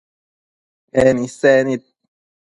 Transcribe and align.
En 1.01 1.15
isec 1.27 1.61
nid 1.67 1.83